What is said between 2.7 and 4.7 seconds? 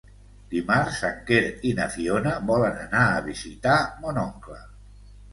anar a visitar mon oncle.